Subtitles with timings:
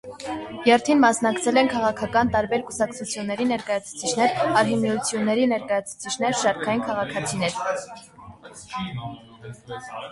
[0.67, 7.63] Երթին մասնակցել են քաղաքական տարբեր կուսակցությունների ներկայացուցիչներ, արհմիությունների ներկայացուցիչներ, շարքային քաղաքացիներ։